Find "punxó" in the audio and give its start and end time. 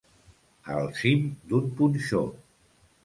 1.83-2.23